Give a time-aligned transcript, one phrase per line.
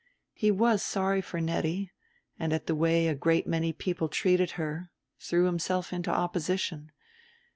[0.33, 1.91] He was sorry for Nettie,
[2.39, 4.89] and, at the way a great many people treated her,
[5.19, 6.91] threw himself into opposition.